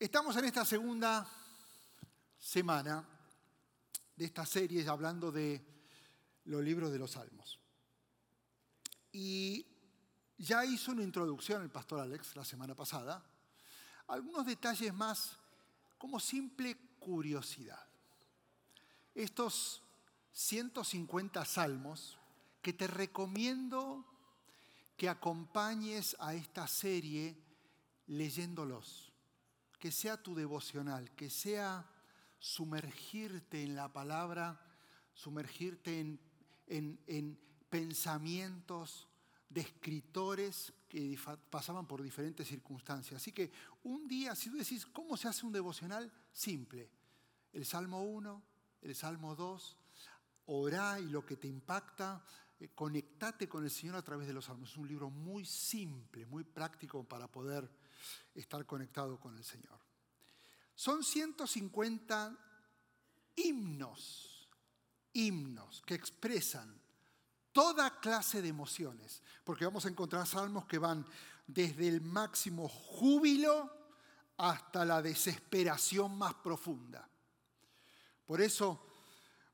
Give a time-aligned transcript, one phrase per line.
[0.00, 1.28] Estamos en esta segunda
[2.38, 3.04] semana
[4.14, 5.60] de esta serie hablando de
[6.44, 7.58] los libros de los salmos.
[9.10, 9.66] Y
[10.36, 13.24] ya hizo una introducción el pastor Alex la semana pasada.
[14.06, 15.36] Algunos detalles más
[15.98, 17.84] como simple curiosidad.
[19.16, 19.82] Estos
[20.30, 22.16] 150 salmos
[22.62, 24.04] que te recomiendo
[24.96, 27.36] que acompañes a esta serie
[28.06, 29.07] leyéndolos
[29.78, 31.88] que sea tu devocional, que sea
[32.38, 34.60] sumergirte en la palabra,
[35.14, 36.18] sumergirte
[36.66, 39.08] en, pensamientos
[39.48, 41.18] de escritores que
[41.50, 43.20] pasaban por diferentes circunstancias.
[43.20, 43.50] Así que
[43.82, 46.10] un día, si tú decís, ¿cómo se hace un devocional?
[46.32, 46.90] Simple.
[47.52, 48.42] El Salmo 1,
[48.82, 49.76] el Salmo 2,
[50.46, 52.24] orá y lo que te impacta,
[52.58, 54.70] eh, conectate con el Señor a través de los salmos.
[54.70, 57.70] Es un libro muy simple, muy práctico para poder
[58.34, 59.78] estar conectado con el Señor.
[60.74, 62.36] Son 150
[63.36, 64.48] himnos,
[65.12, 66.80] himnos que expresan
[67.52, 71.04] toda clase de emociones, porque vamos a encontrar salmos que van
[71.46, 73.70] desde el máximo júbilo
[74.36, 77.08] hasta la desesperación más profunda.
[78.24, 78.86] Por eso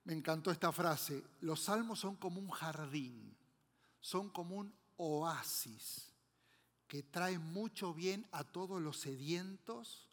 [0.05, 3.35] me encantó esta frase, los salmos son como un jardín,
[4.01, 6.14] son como un oasis
[6.95, 10.09] que trae mucho bien a todos los sedientos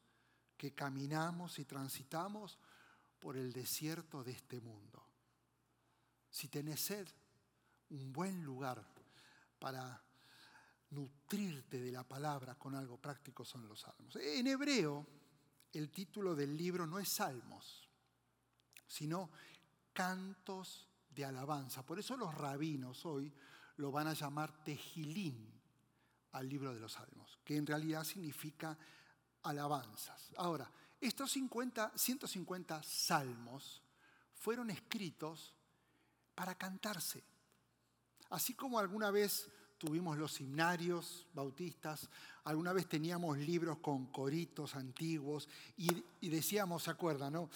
[0.57, 2.57] que caminamos y transitamos
[3.19, 5.05] por el desierto de este mundo.
[6.31, 7.07] Si tenés sed,
[7.91, 8.83] un buen lugar
[9.59, 10.03] para
[10.89, 14.15] nutrirte de la palabra con algo práctico son los salmos.
[14.15, 15.05] En hebreo,
[15.73, 17.87] el título del libro no es salmos,
[18.87, 19.29] sino
[19.93, 21.85] cantos de alabanza.
[21.85, 23.31] Por eso los rabinos hoy
[23.75, 25.60] lo van a llamar tejilín
[26.33, 28.77] al libro de los salmos, que en realidad significa
[29.43, 30.31] alabanzas.
[30.37, 33.81] Ahora, estos 50, 150 salmos
[34.33, 35.53] fueron escritos
[36.35, 37.23] para cantarse.
[38.29, 42.07] Así como alguna vez tuvimos los himnarios bautistas,
[42.43, 47.33] alguna vez teníamos libros con coritos antiguos y, decíamos, ¿se acuerdan?
[47.33, 47.49] No?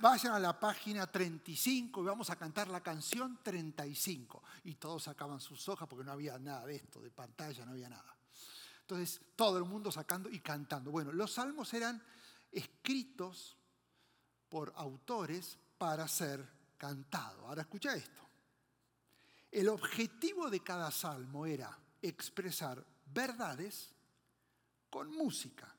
[0.00, 4.42] Vayan a la página 35 y vamos a cantar la canción 35.
[4.64, 7.88] Y todos sacaban sus hojas porque no había nada de esto, de pantalla, no había
[7.88, 8.16] nada.
[8.92, 10.90] Entonces, todo el mundo sacando y cantando.
[10.90, 12.02] Bueno, los salmos eran
[12.50, 13.56] escritos
[14.50, 17.42] por autores para ser cantados.
[17.46, 18.20] Ahora escucha esto.
[19.50, 23.94] El objetivo de cada salmo era expresar verdades
[24.90, 25.74] con música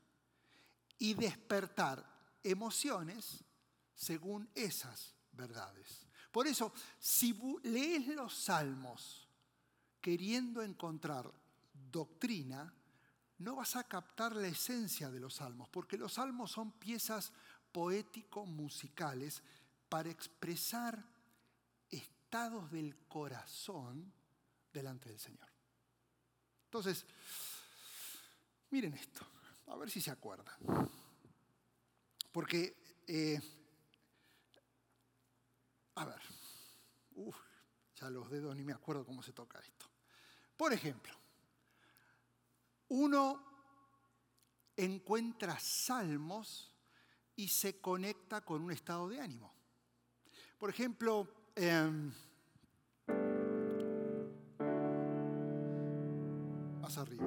[0.97, 2.03] y despertar
[2.43, 3.43] emociones
[3.93, 6.07] según esas verdades.
[6.31, 9.27] Por eso, si lees los salmos
[10.01, 11.31] queriendo encontrar
[11.91, 12.73] doctrina,
[13.43, 17.31] no vas a captar la esencia de los salmos, porque los salmos son piezas
[17.71, 19.43] poético-musicales
[19.89, 21.03] para expresar
[21.89, 24.11] estados del corazón
[24.71, 25.47] delante del Señor.
[26.65, 27.05] Entonces,
[28.71, 29.25] miren esto,
[29.67, 30.55] a ver si se acuerdan.
[32.31, 33.39] Porque, eh,
[35.95, 36.21] a ver,
[37.95, 39.85] ya los dedos ni me acuerdo cómo se toca esto.
[40.57, 41.22] Por ejemplo,
[42.93, 43.43] uno
[44.77, 46.71] encuentra salmos
[47.35, 49.51] y se conecta con un estado de ánimo.
[50.59, 52.11] Por ejemplo, em,
[56.79, 57.25] más arriba.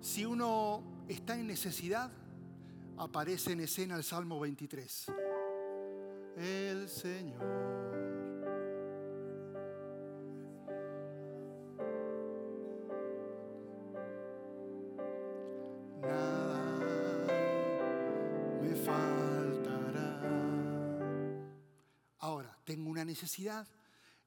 [0.00, 2.12] Si uno está en necesidad,
[2.98, 5.06] aparece en escena el Salmo 23.
[6.36, 7.97] El Señor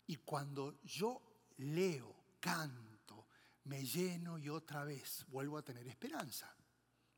[0.08, 1.22] Y cuando yo
[1.58, 3.28] leo, canto,
[3.66, 6.54] me lleno y otra vez vuelvo a tener esperanza.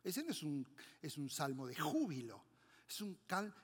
[0.03, 0.67] Ese no es un,
[1.01, 2.43] es un salmo de júbilo,
[2.87, 3.17] es un,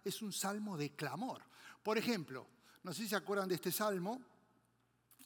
[0.04, 1.44] es un salmo de clamor.
[1.84, 2.48] Por ejemplo,
[2.84, 4.22] no sé si se acuerdan de este salmo.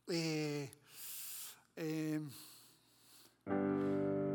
[0.07, 0.69] Eh,
[1.75, 2.19] eh,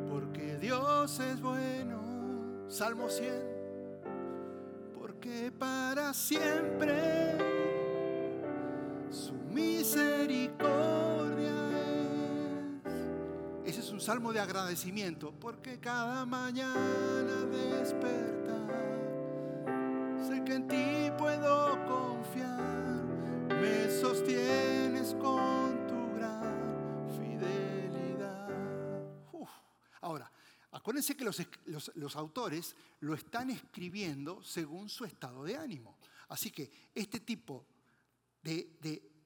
[0.09, 7.48] porque Dios es bueno, Salmo 100, porque para siempre
[9.59, 11.57] misericordia
[13.65, 13.71] es.
[13.71, 18.69] Ese es un salmo de agradecimiento, porque cada mañana despertar,
[20.27, 23.03] sé que en ti puedo confiar,
[23.61, 28.49] me sostienes con tu gran fidelidad.
[30.01, 30.31] Ahora,
[30.71, 35.99] acuérdense que los, autores lo están escribiendo según su estado de ánimo.
[36.29, 37.67] Así que este tipo
[38.43, 39.18] de, de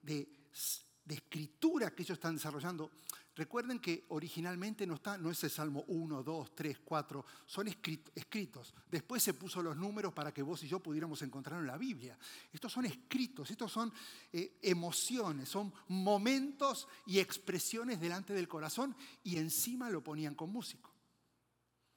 [1.09, 2.91] escritura que ellos están desarrollando
[3.35, 8.75] Recuerden que originalmente no, está, no es el Salmo 1, 2, 3, 4, son escritos.
[8.91, 12.19] Después se puso los números para que vos y yo pudiéramos encontrar en la Biblia.
[12.53, 13.91] Estos son escritos, estos son
[14.35, 18.95] eh, emociones, son momentos y expresiones delante del corazón
[19.25, 20.93] y encima lo ponían con músico.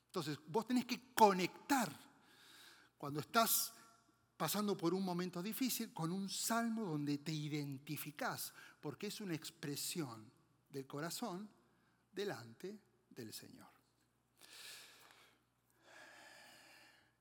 [0.05, 1.91] Entonces, vos tenés que conectar
[2.97, 3.73] cuando estás
[4.37, 10.29] pasando por un momento difícil con un salmo donde te identificás, porque es una expresión
[10.69, 11.49] del corazón
[12.11, 12.77] delante
[13.09, 13.69] del Señor.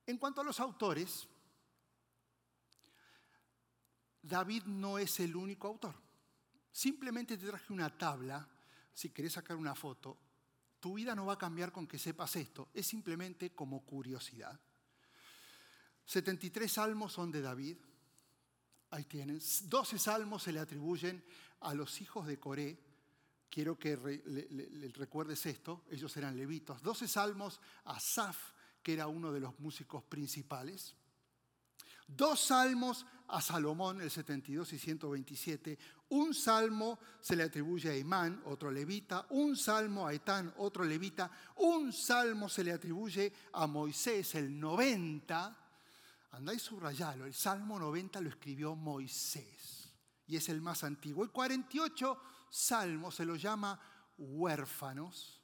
[0.06, 1.26] En cuanto a los autores,
[4.20, 5.94] David no es el único autor.
[6.72, 8.46] Simplemente te traje una tabla,
[8.92, 10.18] si querés sacar una foto,
[10.80, 14.60] tu vida no va a cambiar con que sepas esto, es simplemente como curiosidad.
[16.06, 17.76] 73 salmos son de David,
[18.90, 19.40] ahí tienen.
[19.64, 21.24] 12 salmos se le atribuyen
[21.60, 22.78] a los hijos de Coré,
[23.50, 26.82] quiero que le, recuerdes esto, ellos eran levitos.
[26.82, 28.52] 12 salmos a Asaf,
[28.82, 30.94] que era uno de los músicos principales.
[32.06, 35.78] Dos salmos a Salomón, el 72 y 127.
[36.10, 39.26] Un salmo se le atribuye a Imán, otro levita.
[39.30, 41.30] Un salmo a Etán, otro levita.
[41.56, 45.63] Un salmo se le atribuye a Moisés, el 90.
[46.34, 49.88] Andáis subrayalo, el salmo 90 lo escribió Moisés
[50.26, 51.22] y es el más antiguo.
[51.22, 52.20] El 48
[52.50, 53.80] salmo se los llama
[54.18, 55.40] huérfanos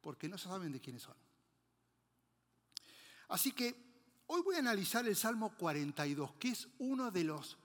[0.00, 1.16] porque no saben de quiénes son.
[3.28, 7.58] Así que hoy voy a analizar el Salmo 42, que es uno de los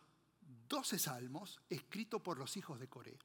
[0.67, 3.17] 12 salmos escritos por los hijos de Coré.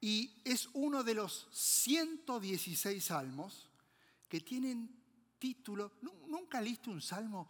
[0.00, 3.70] Y es uno de los 116 salmos
[4.28, 4.98] que tienen
[5.38, 5.94] título.
[6.02, 7.48] ¿Nunca leíste un salmo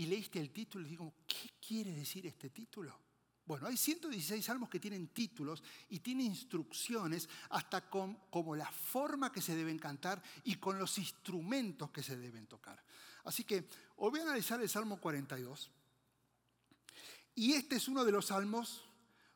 [0.00, 2.98] y leíste el título y digo, ¿qué quiere decir este título?
[3.44, 9.30] Bueno, hay 116 salmos que tienen títulos y tienen instrucciones hasta con, como la forma
[9.30, 12.82] que se deben cantar y con los instrumentos que se deben tocar.
[13.24, 15.70] Así que hoy voy a analizar el Salmo 42.
[17.34, 18.82] Y este es uno de los salmos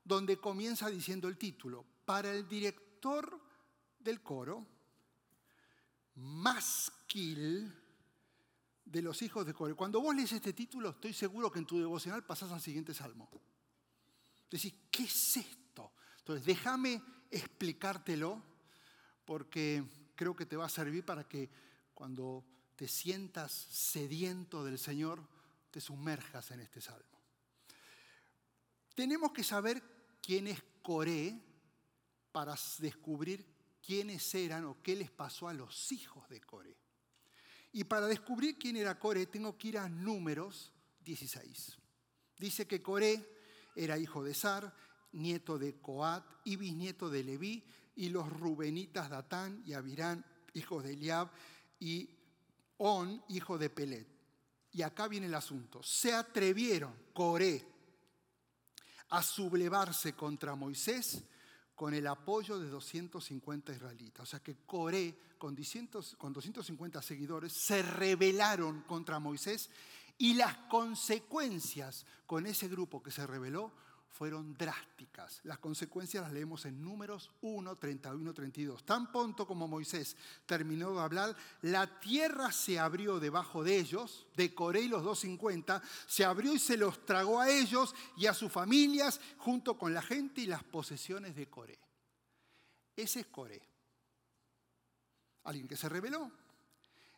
[0.03, 3.39] donde comienza diciendo el título, para el director
[3.99, 4.67] del coro,
[6.15, 7.84] Masquil
[8.85, 9.77] de los hijos de coro.
[9.77, 13.29] Cuando vos lees este título, estoy seguro que en tu devocional pasás al siguiente salmo.
[14.51, 15.93] Decís, ¿qué es esto?
[16.19, 18.43] Entonces, déjame explicártelo
[19.25, 19.85] porque
[20.15, 21.51] creo que te va a servir para que
[21.95, 22.45] cuando
[22.77, 25.27] te sientas sediento del Señor,
[25.71, 27.21] te sumerjas en este salmo.
[28.95, 29.83] Tenemos que saber
[30.23, 31.41] quién es Coré
[32.31, 33.45] para descubrir
[33.85, 36.77] quiénes eran o qué les pasó a los hijos de Coré.
[37.75, 40.73] Y para descubrir quién era Coré, tengo que ir a Números
[41.05, 41.77] 16.
[42.39, 43.29] Dice que Coré
[43.75, 44.73] era hijo de Sar,
[45.11, 47.65] nieto de Coat y bisnieto de Leví,
[47.97, 51.33] y los rubenitas Datán y Abirán, hijos de Eliab,
[51.81, 52.09] y
[52.77, 54.07] On, hijo de Pelet.
[54.71, 55.83] Y acá viene el asunto.
[55.83, 57.67] Se atrevieron, Coré,
[59.09, 61.25] a sublevarse contra Moisés
[61.75, 64.23] con el apoyo de 250 israelitas.
[64.23, 69.71] O sea que Coré, con 200, con 250 seguidores, se rebelaron contra Moisés
[70.19, 73.73] y las consecuencias con ese grupo que se rebeló
[74.15, 75.41] fueron drásticas.
[75.43, 78.85] Las consecuencias las leemos en números 1, 31, 32.
[78.85, 80.17] Tan pronto como Moisés
[80.47, 85.83] terminó de hablar, la tierra se abrió debajo de ellos, de Coré y los 250,
[86.07, 90.01] se abrió y se los tragó a ellos y a sus familias, junto con la
[90.01, 91.81] gente y las posesiones de Coré.
[92.95, 93.61] Ese es Coré.
[95.43, 96.31] Alguien que se rebeló,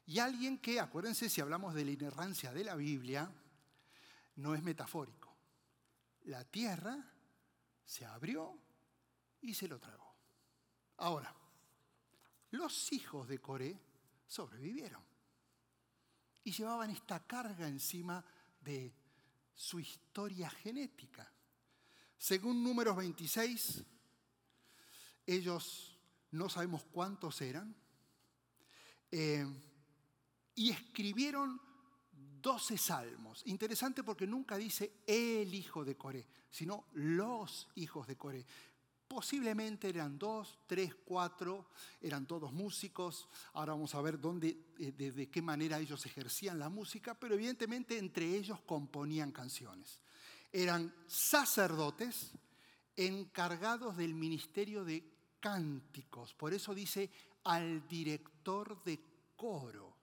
[0.06, 3.30] y alguien que, acuérdense, si hablamos de la inerrancia de la Biblia,
[4.36, 5.25] no es metafórico.
[6.26, 6.97] La tierra
[7.85, 8.59] se abrió
[9.40, 10.14] y se lo tragó.
[10.99, 11.35] Ahora,
[12.50, 13.78] los hijos de Coré
[14.26, 15.02] sobrevivieron
[16.42, 18.25] y llevaban esta carga encima
[18.61, 18.92] de
[19.54, 21.30] su historia genética.
[22.18, 23.85] Según números 26,
[25.26, 25.99] ellos
[26.33, 27.75] no sabemos cuántos eran.
[29.11, 29.47] Eh,
[30.54, 31.61] y escribieron
[32.46, 33.42] 12 salmos.
[33.46, 38.46] Interesante porque nunca dice el hijo de Coré, sino los hijos de Coré.
[39.08, 41.66] Posiblemente eran dos, tres, cuatro,
[42.00, 43.28] eran todos músicos.
[43.54, 47.98] Ahora vamos a ver dónde, eh, de, qué manera ellos ejercían la música, pero evidentemente
[47.98, 50.00] entre ellos componían canciones.
[50.52, 52.30] Eran sacerdotes
[52.94, 55.02] encargados del ministerio de
[55.40, 56.32] cánticos.
[56.32, 57.10] Por eso dice
[57.42, 59.00] al director de
[59.34, 59.96] coro,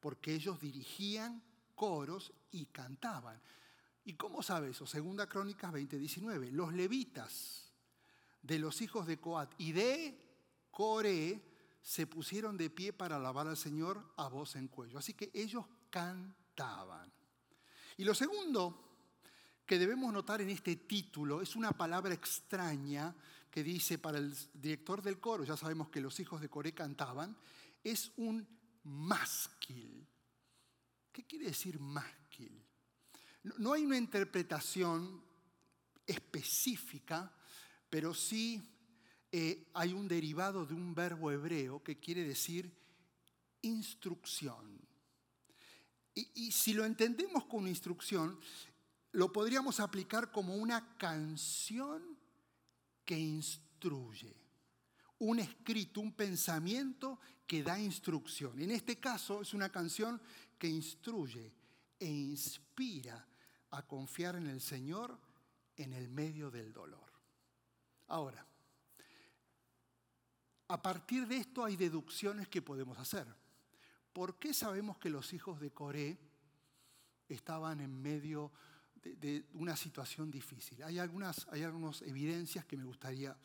[0.00, 1.42] porque ellos dirigían
[1.78, 3.40] coros y cantaban.
[4.04, 4.84] ¿Y cómo sabe eso?
[4.84, 6.50] Segunda Crónicas 20:19.
[6.50, 7.72] Los levitas
[8.42, 10.18] de los hijos de Coat y de
[10.72, 11.40] Coré
[11.80, 14.98] se pusieron de pie para alabar al Señor a voz en cuello.
[14.98, 17.12] Así que ellos cantaban.
[17.96, 18.84] Y lo segundo
[19.64, 23.14] que debemos notar en este título es una palabra extraña
[23.50, 27.36] que dice para el director del coro, ya sabemos que los hijos de Coré cantaban,
[27.84, 28.46] es un
[28.82, 30.06] másquil.
[31.18, 32.64] ¿Qué quiere decir másquil?
[33.58, 35.20] No hay una interpretación
[36.06, 37.34] específica,
[37.90, 38.62] pero sí
[39.32, 42.72] eh, hay un derivado de un verbo hebreo que quiere decir
[43.62, 44.80] instrucción.
[46.14, 48.38] Y, y si lo entendemos con instrucción,
[49.10, 52.16] lo podríamos aplicar como una canción
[53.04, 54.36] que instruye,
[55.18, 58.60] un escrito, un pensamiento que da instrucción.
[58.60, 60.20] En este caso es una canción
[60.58, 61.52] que instruye
[61.98, 63.26] e inspira
[63.70, 65.18] a confiar en el Señor
[65.76, 67.12] en el medio del dolor.
[68.08, 68.44] Ahora,
[70.68, 73.26] a partir de esto hay deducciones que podemos hacer.
[74.12, 76.18] ¿Por qué sabemos que los hijos de Coré
[77.28, 78.52] estaban en medio
[79.02, 80.82] de, una situación difícil?
[80.82, 83.36] Hay algunas, hay evidencias que me gustaría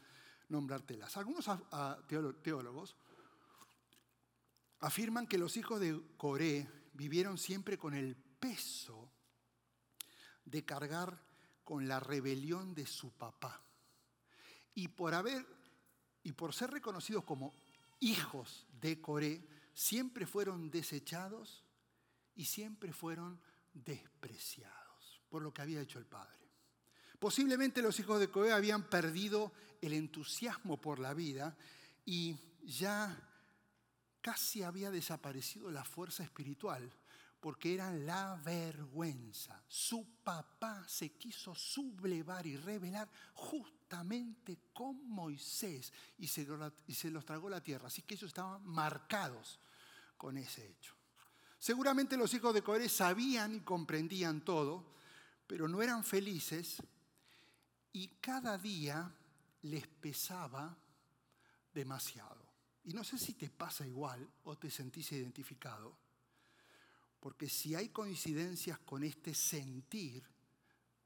[0.50, 1.16] nombrártelas.
[1.18, 1.50] Algunos
[2.42, 2.96] teólogos
[4.80, 9.12] afirman que los hijos de Coré vivieron siempre con el peso
[10.46, 11.22] de cargar
[11.64, 13.62] con la rebelión de su papá.
[14.76, 15.46] Y por haber
[16.24, 17.54] y por ser reconocidos como
[18.00, 21.64] hijos de Coré, siempre fueron desechados
[22.36, 23.42] y siempre fueron
[23.74, 26.38] despreciados por lo que había hecho el padre.
[27.20, 31.58] Posiblemente los hijos de Coré habían perdido el entusiasmo por la vida
[32.06, 33.33] y ya
[34.24, 36.90] casi había desaparecido la fuerza espiritual
[37.44, 39.62] porque eran la vergüenza.
[39.68, 46.46] Su papá se quiso sublevar y revelar justamente con Moisés y se,
[47.12, 47.88] los tragó la tierra.
[47.88, 49.60] Así que ellos estaban marcados
[50.16, 50.96] con ese hecho.
[51.60, 54.96] Seguramente los hijos de Coré sabían y comprendían todo,
[55.46, 56.82] pero no eran felices
[57.92, 59.14] y cada día
[59.64, 60.78] les pesaba
[61.74, 62.33] demasiado.
[62.86, 65.98] Y no sé si te pasa igual o te sentís identificado
[67.24, 70.22] porque si hay coincidencias con este sentir,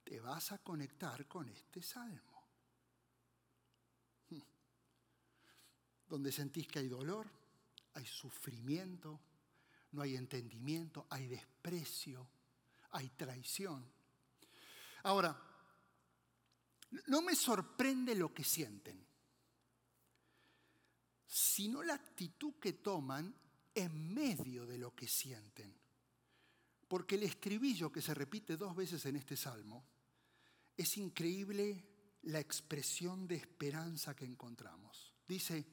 [0.04, 2.44] te vas a conectar con este salmo.
[4.32, 4.42] Hmm.
[6.10, 7.30] Donde sentís que hay dolor,
[7.94, 9.20] hay sufrimiento,
[9.92, 12.28] no hay entendimiento, hay desprecio,
[12.94, 13.86] hay traición.
[15.04, 15.40] Ahora,
[17.06, 19.06] no me sorprende lo que sienten,
[21.28, 23.36] sino la actitud que toman
[23.76, 25.76] en medio de lo que sienten.
[26.88, 29.86] Porque el estribillo que se repite dos veces en este salmo,
[30.76, 31.86] es increíble
[32.24, 35.14] la expresión de esperanza que encontramos.
[35.28, 35.66] Dice,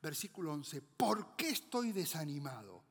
[0.00, 2.84] versículo 11, ¿por qué estoy desanimado?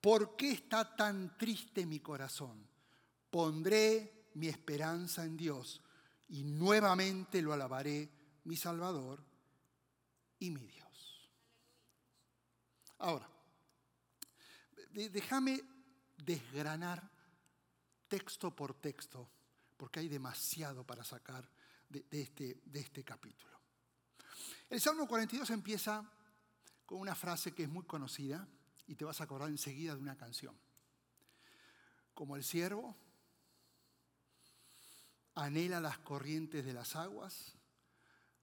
[0.00, 2.68] ¿Por qué está tan triste mi corazón?
[3.30, 5.82] Pondré mi esperanza en Dios
[6.28, 8.10] y nuevamente lo alabaré,
[8.44, 9.24] mi Salvador
[10.38, 10.85] y mi Dios.
[12.98, 13.28] Ahora,
[14.92, 15.60] déjame
[16.16, 17.10] desgranar
[18.08, 19.28] texto por texto,
[19.76, 21.48] porque hay demasiado para sacar
[21.88, 23.56] de, este, de este capítulo.
[24.68, 26.04] El Salmo 42 empieza
[26.84, 28.48] con una frase que es muy conocida
[28.86, 30.58] y te vas a acordar enseguida de una canción.
[32.14, 32.96] Como el siervo
[35.34, 37.54] anhela las corrientes de las aguas,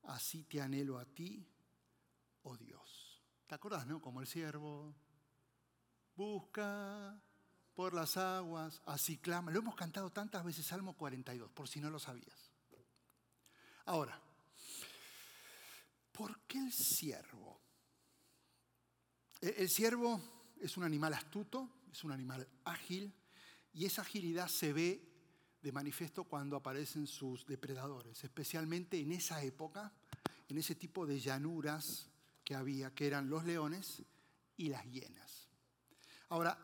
[0.04, 1.48] así te anhelo a ti,
[2.44, 2.93] oh Dios.
[3.54, 4.02] ¿Te acuerdas, no?
[4.02, 4.96] Como el siervo
[6.16, 7.22] busca
[7.76, 9.52] por las aguas, así clama.
[9.52, 12.52] Lo hemos cantado tantas veces, Salmo 42, por si no lo sabías.
[13.86, 14.20] Ahora,
[16.12, 17.62] ¿por qué el ciervo?
[19.40, 20.20] El ciervo
[20.60, 23.14] es un animal astuto, es un animal ágil,
[23.72, 25.00] y esa agilidad se ve
[25.62, 29.94] de manifiesto cuando aparecen sus depredadores, especialmente en esa época,
[30.50, 32.10] en ese tipo de llanuras
[32.44, 34.04] que había, que eran los leones
[34.58, 35.50] y las hienas.
[36.30, 36.58] Ahora,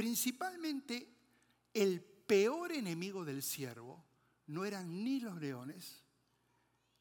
[0.00, 1.14] Principalmente
[1.74, 4.02] el peor enemigo del siervo
[4.46, 6.02] no eran ni los leones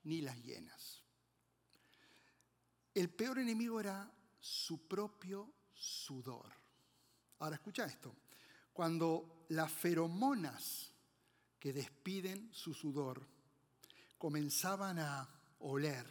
[0.04, 1.02] ni las hienas.
[2.94, 4.12] El peor enemigo era
[4.42, 6.52] su propio sudor.
[7.40, 8.14] Ahora escucha esto.
[8.74, 10.92] Cuando las feromonas
[11.58, 13.26] que despiden su sudor
[14.18, 15.26] comenzaban a
[15.60, 16.06] oler,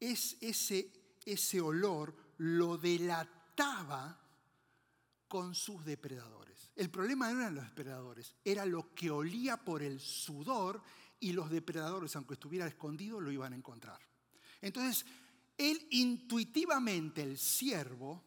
[0.00, 0.90] es ese,
[1.24, 4.18] ese olor lo delataba
[5.28, 6.70] con sus depredadores.
[6.74, 10.82] El problema no eran los depredadores, era lo que olía por el sudor
[11.20, 14.00] y los depredadores, aunque estuviera escondido, lo iban a encontrar.
[14.60, 15.04] Entonces,
[15.56, 18.24] él intuitivamente, el siervo,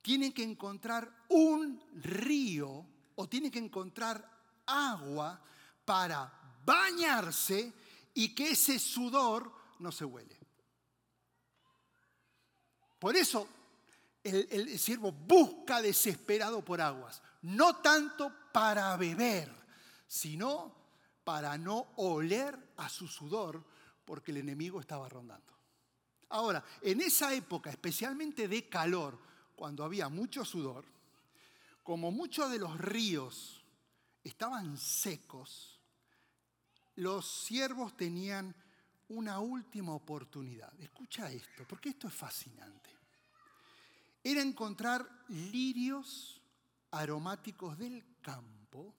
[0.00, 2.86] tiene que encontrar un río
[3.16, 4.26] o tiene que encontrar
[4.66, 5.42] agua
[5.84, 7.72] para bañarse
[8.14, 10.39] y que ese sudor no se huele.
[13.00, 13.48] Por eso
[14.22, 19.50] el, siervo busca desesperado por aguas, no tanto para beber,
[20.06, 20.72] sino
[21.24, 23.64] para no oler a su sudor,
[24.04, 25.50] porque el enemigo estaba rondando.
[26.28, 29.18] Ahora, en esa época, especialmente de calor,
[29.56, 30.84] cuando había mucho sudor,
[31.82, 33.64] como muchos de los ríos
[34.22, 35.80] estaban secos,
[36.96, 38.54] los siervos tenían
[39.10, 40.72] una última oportunidad.
[40.80, 42.90] Escucha esto, porque esto es fascinante.
[44.22, 46.40] Era encontrar lirios
[46.92, 48.94] aromáticos del campo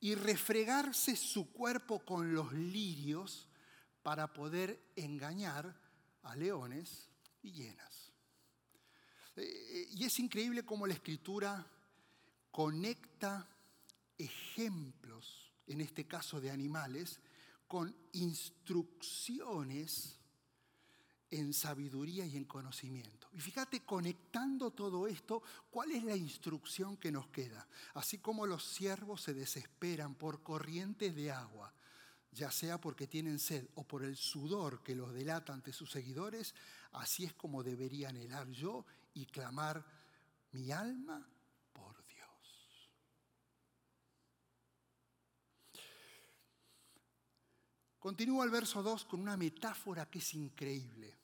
[0.00, 3.48] y refregarse su cuerpo con los lirios
[4.02, 5.74] para poder engañar
[6.22, 7.08] a leones
[7.42, 8.12] y hienas.
[9.36, 11.66] Eh, eh, y es increíble cómo la escritura
[12.50, 13.48] conecta
[14.18, 17.20] ejemplos, en este caso de animales,
[17.74, 20.20] con instrucciones
[21.28, 23.26] en sabiduría y en conocimiento.
[23.32, 27.66] Y fíjate, conectando todo esto, ¿cuál es la instrucción que nos queda?
[27.94, 31.74] Así como los siervos se desesperan por corrientes de agua,
[32.30, 36.54] ya sea porque tienen sed o por el sudor que los delata ante sus seguidores,
[36.92, 39.84] así es como debería anhelar yo y clamar
[40.52, 41.28] mi alma
[41.72, 42.14] por Dios.
[48.04, 51.16] Continúa el verso 2 con una metáfora que es increíble.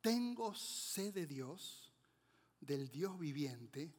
[0.00, 1.92] Tengo sed de Dios,
[2.60, 3.92] del Dios viviente.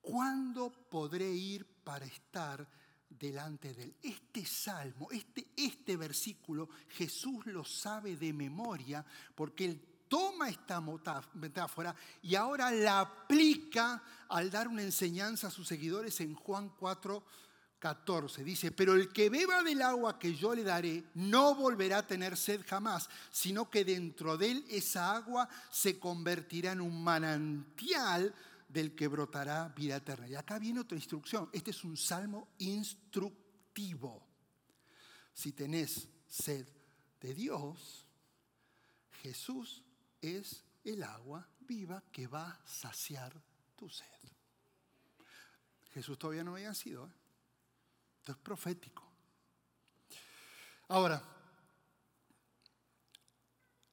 [0.00, 2.66] ¿Cuándo podré ir para estar
[3.10, 3.96] delante de él.
[4.02, 9.04] Este salmo, este, este versículo, Jesús lo sabe de memoria
[9.34, 10.82] porque él toma esta
[11.34, 17.22] metáfora y ahora la aplica al dar una enseñanza a sus seguidores en Juan 4,
[17.84, 18.42] 14.
[18.42, 22.34] Dice, pero el que beba del agua que yo le daré no volverá a tener
[22.34, 28.34] sed jamás, sino que dentro de él esa agua se convertirá en un manantial
[28.70, 30.26] del que brotará vida eterna.
[30.26, 31.50] Y acá viene otra instrucción.
[31.52, 34.26] Este es un salmo instructivo.
[35.34, 36.66] Si tenés sed
[37.20, 38.06] de Dios,
[39.20, 39.84] Jesús
[40.22, 43.38] es el agua viva que va a saciar
[43.76, 44.06] tu sed.
[45.92, 47.08] Jesús todavía no había sido.
[47.08, 47.23] ¿eh?
[48.24, 49.02] Esto es profético.
[50.88, 51.22] Ahora,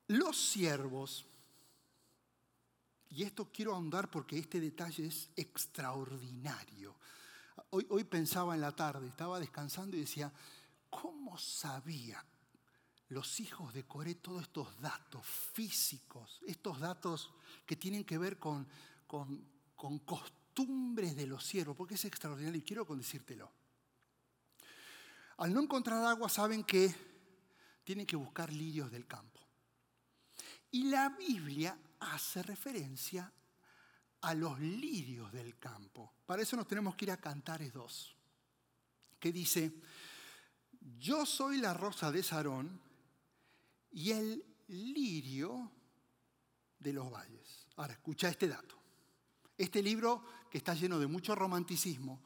[0.08, 1.26] los siervos
[3.10, 6.96] y esto quiero ahondar porque este detalle es extraordinario.
[7.72, 10.32] Hoy, hoy pensaba en la tarde, estaba descansando y decía,
[10.90, 12.26] ¿cómo sabía
[13.10, 17.34] los hijos de Coré todos estos datos físicos, estos datos
[17.66, 18.66] que tienen que ver con,
[19.08, 21.76] con, con costumbres de los siervos?
[21.76, 23.60] Porque es extraordinario y quiero decírtelo.
[25.42, 26.94] Al no encontrar agua saben que
[27.84, 29.40] tienen que buscar lirios del campo.
[30.70, 33.34] Y la Biblia hace referencia
[34.22, 36.14] a los lirios del campo.
[36.28, 38.16] Para eso nos tenemos que ir a Cantares 2,
[39.20, 39.74] que dice,
[41.00, 42.80] yo soy la rosa de Sarón
[43.90, 45.72] y el lirio
[46.78, 47.66] de los valles.
[47.78, 48.76] Ahora, escucha este dato.
[49.58, 52.22] Este libro, que está lleno de mucho romanticismo,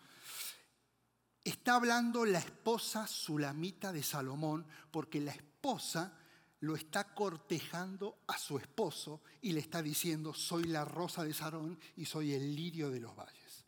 [1.46, 6.18] está hablando la esposa sulamita de Salomón, porque la esposa
[6.62, 11.80] lo está cortejando a su esposo y le está diciendo, soy la rosa de Sarón
[11.96, 13.66] y soy el lirio de los valles.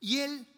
[0.00, 0.48] Y él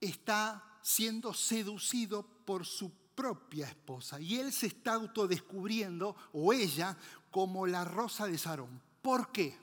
[0.00, 6.96] está siendo seducido por su propia esposa y él se está autodescubriendo, o ella,
[7.30, 8.82] como la rosa de Sarón.
[9.00, 9.56] ¿Por qué?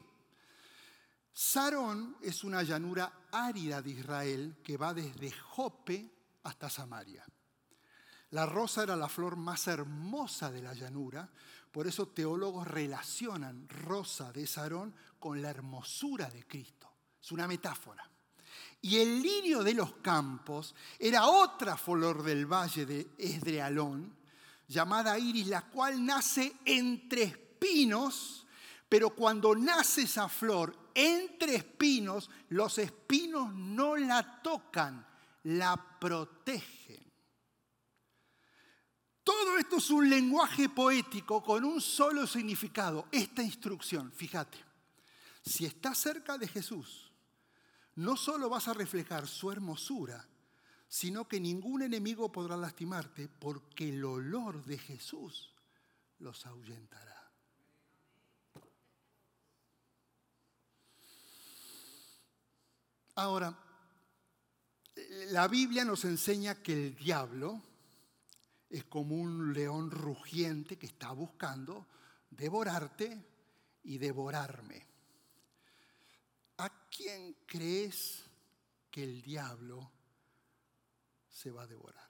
[1.33, 7.25] Sarón es una llanura árida de Israel que va desde Jope hasta Samaria.
[8.31, 11.29] La rosa era la flor más hermosa de la llanura,
[11.71, 16.91] por eso teólogos relacionan rosa de Sarón con la hermosura de Cristo.
[17.21, 18.09] Es una metáfora.
[18.81, 24.15] Y el lirio de los campos era otra flor del valle de Esdrealón,
[24.67, 28.47] llamada iris, la cual nace entre espinos,
[28.87, 35.05] pero cuando nace esa flor entre espinos, los espinos no la tocan,
[35.43, 37.09] la protegen.
[39.23, 43.07] Todo esto es un lenguaje poético con un solo significado.
[43.11, 44.57] Esta instrucción, fíjate,
[45.43, 47.11] si estás cerca de Jesús,
[47.95, 50.27] no solo vas a reflejar su hermosura,
[50.87, 55.53] sino que ningún enemigo podrá lastimarte porque el olor de Jesús
[56.17, 57.31] los ahuyentará.
[63.15, 63.68] Ahora,
[65.31, 67.61] la Biblia nos enseña que el diablo
[68.69, 71.87] es como un león rugiente que está buscando
[72.29, 73.25] devorarte
[73.83, 74.85] y devorarme.
[76.57, 78.23] ¿A quién crees
[78.91, 79.91] que el diablo
[81.29, 82.09] se va a devorar?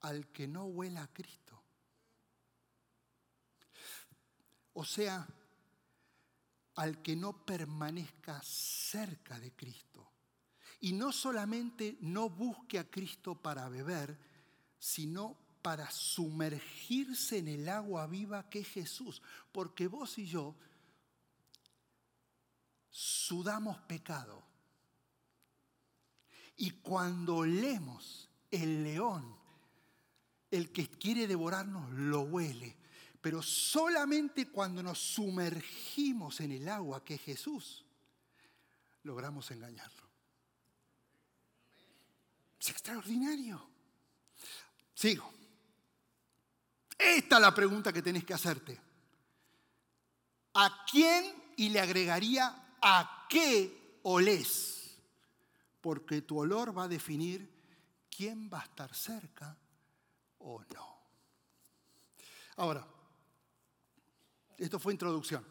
[0.00, 1.62] Al que no huela a Cristo.
[4.72, 5.28] O sea,
[6.80, 10.10] al que no permanezca cerca de Cristo.
[10.80, 14.18] Y no solamente no busque a Cristo para beber,
[14.78, 19.20] sino para sumergirse en el agua viva que es Jesús.
[19.52, 20.56] Porque vos y yo
[22.88, 24.42] sudamos pecado.
[26.56, 29.36] Y cuando olemos el león,
[30.50, 32.79] el que quiere devorarnos lo huele.
[33.20, 37.84] Pero solamente cuando nos sumergimos en el agua que es Jesús,
[39.02, 40.08] logramos engañarlo.
[42.58, 43.68] Es extraordinario.
[44.94, 45.32] Sigo.
[46.98, 48.78] Esta es la pregunta que tenés que hacerte.
[50.54, 54.98] ¿A quién y le agregaría a qué olés?
[55.80, 57.48] Porque tu olor va a definir
[58.14, 59.56] quién va a estar cerca
[60.40, 61.00] o no.
[62.56, 62.86] Ahora,
[64.60, 65.44] esto fue introducción.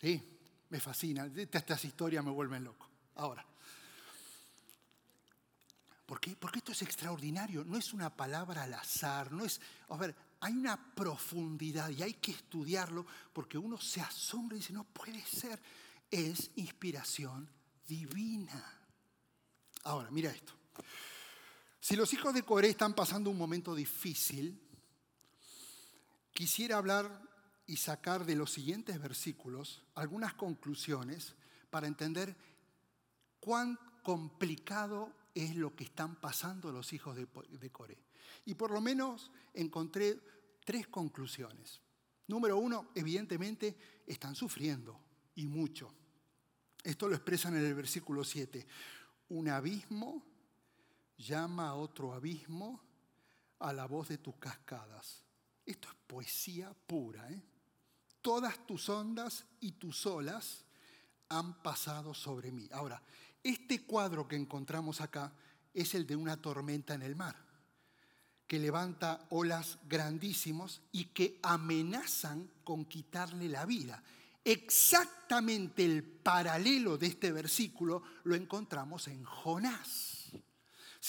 [0.00, 0.22] Sí,
[0.70, 1.28] me fascina.
[1.36, 2.88] Estas historias me vuelven loco.
[3.16, 3.44] Ahora,
[6.06, 6.36] ¿por qué?
[6.36, 7.64] Porque esto es extraordinario.
[7.64, 9.32] No es una palabra al azar.
[9.32, 14.56] No es, a ver, hay una profundidad y hay que estudiarlo porque uno se asombra
[14.56, 15.60] y dice, no puede ser.
[16.08, 17.50] Es inspiración
[17.86, 18.80] divina.
[19.82, 20.52] Ahora, mira esto.
[21.80, 24.60] Si los hijos de Coré están pasando un momento difícil,
[26.32, 27.27] quisiera hablar
[27.68, 31.34] y sacar de los siguientes versículos algunas conclusiones
[31.70, 32.34] para entender
[33.40, 37.98] cuán complicado es lo que están pasando los hijos de, Coré.
[38.46, 40.18] Y por lo menos encontré
[40.64, 41.82] tres conclusiones.
[42.26, 44.98] Número uno, evidentemente están sufriendo
[45.34, 45.92] y mucho.
[46.82, 48.66] Esto lo expresan en el versículo 7.
[49.28, 50.24] Un abismo
[51.18, 52.82] llama a otro abismo
[53.58, 55.22] a la voz de tus cascadas.
[55.66, 57.30] Esto es poesía pura.
[57.30, 57.42] ¿eh?
[58.28, 60.62] Todas tus ondas y tus olas
[61.30, 62.68] han pasado sobre mí.
[62.72, 63.02] Ahora,
[63.42, 65.32] este cuadro que encontramos acá
[65.72, 67.34] es el de una tormenta en el mar,
[68.46, 74.02] que levanta olas grandísimos y que amenazan con quitarle la vida.
[74.44, 80.17] Exactamente el paralelo de este versículo lo encontramos en Jonás.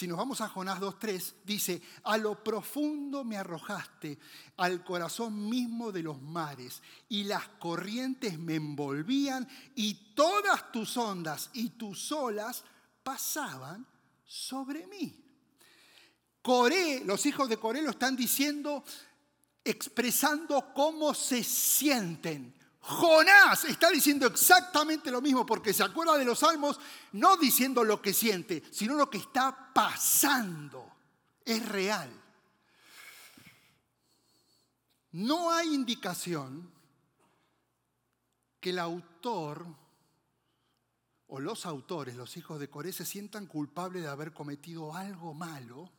[0.00, 4.18] Si nos vamos a Jonás 2.3, dice, a lo profundo me arrojaste,
[4.56, 11.50] al corazón mismo de los mares, y las corrientes me envolvían, y todas tus ondas
[11.52, 12.64] y tus olas
[13.02, 13.86] pasaban
[14.24, 15.22] sobre mí.
[16.40, 18.82] Coré, los hijos de Coré lo están diciendo,
[19.62, 22.54] expresando cómo se sienten.
[22.82, 26.80] Jonás está diciendo exactamente lo mismo porque se acuerda de los salmos
[27.12, 30.90] no diciendo lo que siente, sino lo que está pasando.
[31.44, 32.10] Es real.
[35.12, 36.70] No hay indicación
[38.60, 39.66] que el autor
[41.26, 45.90] o los autores, los hijos de Coré, se sientan culpables de haber cometido algo malo,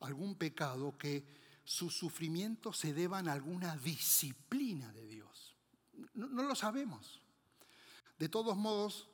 [0.00, 1.26] algún pecado, que
[1.64, 5.45] sus sufrimientos se deban a alguna disciplina de Dios.
[6.14, 7.20] No, lo sabemos.
[8.18, 9.08] De todos modos,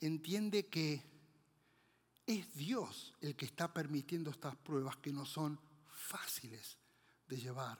[0.00, 1.02] entiende que
[2.26, 6.78] es Dios el que está permitiendo estas pruebas que no son fáciles
[7.28, 7.78] de llevar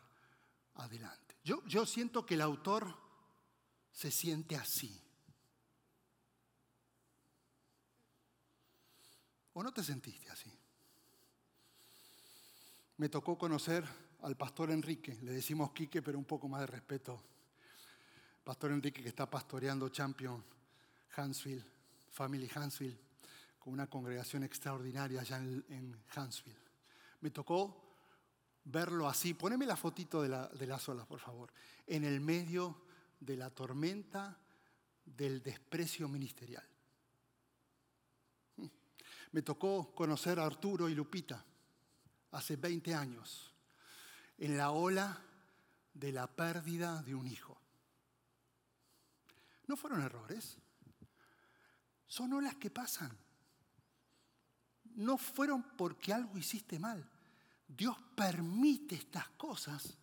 [0.74, 1.36] adelante.
[1.44, 2.96] Yo, yo siento que el autor
[3.92, 5.02] se siente así.
[9.54, 10.52] ¿O no te sentiste así?
[12.98, 13.84] Me tocó conocer
[14.22, 17.22] al pastor Enrique, le decimos Quique, pero un poco más de respeto
[18.46, 20.40] Pastor Enrique que está pastoreando Champion
[21.16, 21.64] Hansville,
[22.12, 22.96] Family Hansville,
[23.58, 26.62] con una congregación extraordinaria allá en, Hansville.
[27.22, 27.96] Me tocó
[28.62, 29.34] verlo así.
[29.34, 31.52] Poneme la fotito de las olas, por favor.
[31.88, 32.82] En el medio
[33.18, 34.38] de la tormenta
[35.04, 36.64] del desprecio ministerial.
[39.32, 41.44] Me tocó conocer a Arturo y Lupita
[42.30, 43.52] hace 20 años,
[44.38, 45.20] en la ola
[45.92, 47.65] de la pérdida de un hijo.
[49.66, 50.58] ¿No fueron errores?
[52.06, 53.16] son olas que pasan.
[54.94, 57.06] No fueron porque algo hiciste mal.
[57.68, 59.94] Dios permite estas cosas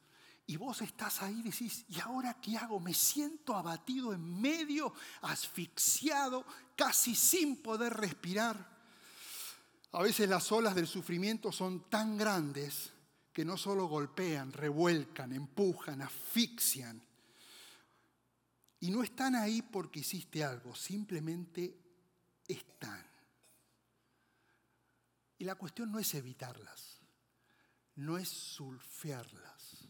[0.45, 2.79] y vos estás ahí y decís, ¿y ahora qué hago?
[2.79, 6.45] Me siento abatido en medio, asfixiado,
[6.75, 8.73] casi sin poder respirar.
[9.93, 12.91] A veces las olas del sufrimiento son tan grandes
[13.31, 17.01] que no solo golpean, revuelcan, empujan, asfixian.
[18.83, 21.73] Y no están ahí porque hiciste algo, simplemente
[22.45, 23.01] están.
[25.37, 26.99] Y la cuestión no es evitarlas,
[27.95, 29.87] no es sulfearlas,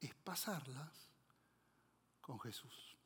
[0.00, 1.10] es pasarlas
[2.22, 2.96] con Jesús.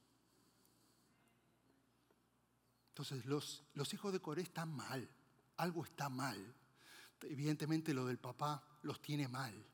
[2.91, 5.11] Entonces los, los hijos de Coré están mal,
[5.57, 6.55] algo está mal.
[7.23, 9.67] Evidentemente lo del papá los tiene mal.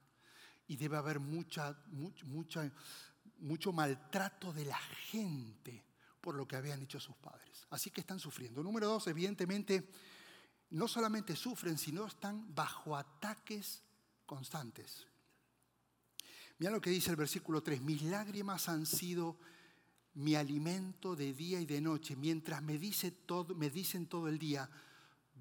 [0.66, 2.72] Y debe haber mucha, mucha,
[3.38, 5.84] mucho maltrato de la gente
[6.20, 7.66] por lo que habían dicho sus padres.
[7.70, 8.62] Así que están sufriendo.
[8.62, 9.88] Número dos, evidentemente,
[10.70, 13.82] no solamente sufren, sino están bajo ataques
[14.24, 15.06] constantes.
[16.58, 19.38] Mira lo que dice el versículo 3, mis lágrimas han sido
[20.14, 24.38] mi alimento de día y de noche, mientras me, dice todo, me dicen todo el
[24.38, 24.68] día,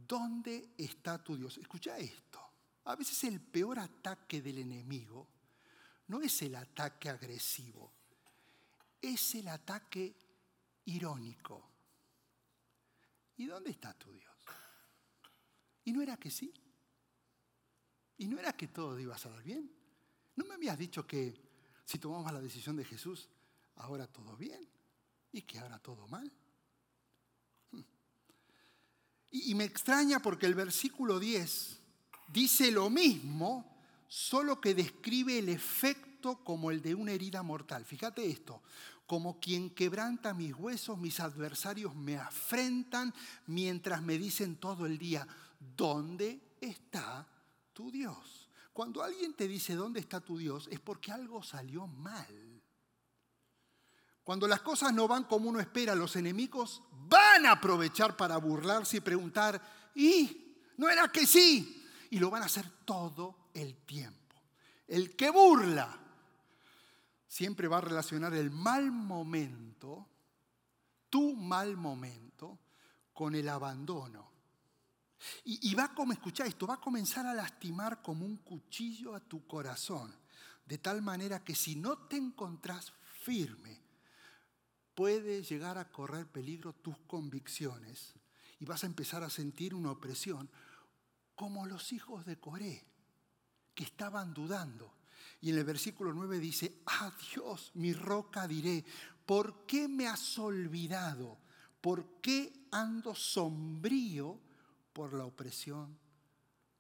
[0.08, 1.58] ¿dónde está tu Dios?
[1.58, 2.42] Escucha esto,
[2.84, 5.30] a veces el peor ataque del enemigo
[6.08, 7.92] no es el ataque agresivo,
[9.02, 10.16] es el ataque
[10.86, 11.72] irónico.
[13.38, 14.36] ¿Y dónde está tu Dios?
[15.84, 16.54] ¿Y no era que sí?
[18.18, 19.72] ¿Y no era que todo iba a salir bien?
[20.36, 21.36] ¿No me habías dicho que
[21.84, 23.30] si tomamos la decisión de Jesús,
[23.76, 24.68] ahora todo bien
[25.32, 26.32] y que ahora todo mal?
[29.32, 31.80] Y, y me extraña porque el versículo 10
[32.30, 33.75] dice lo mismo,
[34.08, 37.86] solo que describe el efecto como el de una herida mortal.
[37.86, 38.62] Fíjate esto,
[39.06, 43.14] como quien quebranta mis huesos, mis adversarios me afrentan
[43.46, 45.28] mientras me dicen todo el día,
[45.60, 47.28] ¿dónde está
[47.74, 48.50] tu Dios?
[48.74, 52.62] Cuando alguien te dice dónde está tu Dios es porque algo salió mal.
[54.24, 58.98] Cuando las cosas no van como uno espera, los enemigos van a aprovechar para burlarse
[58.98, 59.62] y preguntar,
[59.94, 60.58] ¿y?
[60.78, 61.86] ¿No era que sí?
[62.10, 64.36] Y lo van a hacer todo el tiempo.
[64.88, 66.00] El que burla
[67.28, 70.08] siempre va a relacionar el mal momento,
[71.10, 72.60] tu mal momento,
[73.14, 74.32] con el abandono.
[75.46, 79.48] Y, va como, escuchar esto, va a comenzar a lastimar como un cuchillo a tu
[79.48, 80.14] corazón,
[80.66, 83.82] de tal manera que si no te encontrás firme,
[84.94, 88.14] puede llegar a correr peligro tus convicciones
[88.60, 90.50] y vas a empezar a sentir una opresión
[91.36, 92.86] como los hijos de Coré,
[93.76, 94.96] que estaban dudando.
[95.42, 98.84] Y en el versículo 9 dice, ah Dios, mi roca diré,
[99.26, 101.38] ¿por qué me has olvidado?
[101.82, 104.40] ¿Por qué ando sombrío
[104.92, 106.00] por la opresión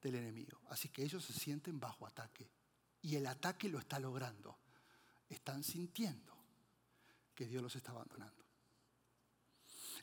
[0.02, 0.62] del enemigo?
[0.70, 2.50] Así que ellos se sienten bajo ataque.
[3.02, 4.58] Y el ataque lo está logrando.
[5.30, 6.34] Están sintiendo
[7.36, 8.44] que Dios los está abandonando.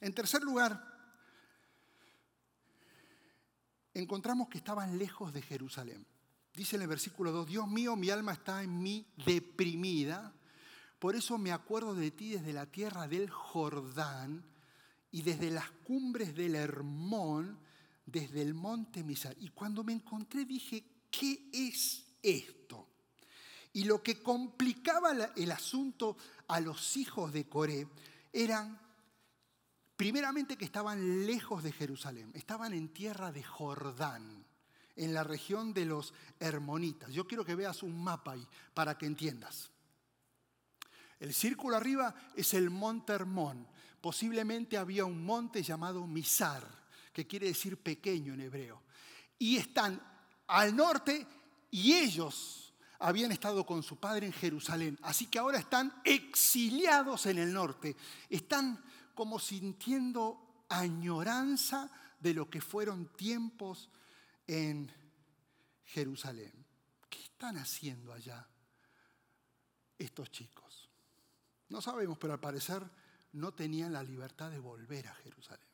[0.01, 0.85] En tercer lugar,
[3.95, 6.07] encontramos que estaban lejos de Jerusalén.
[6.55, 10.35] Dice en el versículo 2, Dios mío, mi alma está en mí deprimida,
[10.99, 14.45] por eso me acuerdo de ti desde la tierra del Jordán
[15.11, 17.59] y desde las cumbres del Hermón,
[18.07, 19.35] desde el monte Misar.
[19.41, 22.89] Y cuando me encontré dije, ¿qué es esto?
[23.73, 26.17] Y lo que complicaba el asunto
[26.49, 27.89] a los hijos de Coré
[28.33, 28.79] eran
[30.03, 34.42] Primeramente que estaban lejos de Jerusalén, estaban en tierra de Jordán,
[34.97, 37.11] en la región de los Hermonitas.
[37.13, 39.71] Yo quiero que veas un mapa ahí para que entiendas.
[41.19, 43.69] El círculo arriba es el monte Hermón.
[44.01, 46.67] Posiblemente había un monte llamado Misar,
[47.13, 48.83] que quiere decir pequeño en hebreo.
[49.39, 50.03] Y están
[50.49, 51.27] al norte
[51.71, 54.99] y ellos habían estado con su padre en Jerusalén.
[55.03, 57.97] Así que ahora están exiliados en el norte.
[58.29, 58.83] Están
[59.15, 63.91] como sintiendo añoranza de lo que fueron tiempos
[64.47, 64.91] en
[65.85, 66.53] Jerusalén.
[67.09, 68.47] ¿Qué están haciendo allá
[69.99, 70.89] estos chicos?
[71.69, 72.83] No sabemos, pero al parecer
[73.33, 75.67] no tenían la libertad de volver a Jerusalén.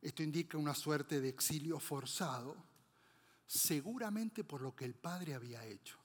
[0.00, 2.56] Esto indica una suerte de exilio forzado,
[3.46, 5.98] seguramente por lo que el Padre había hecho.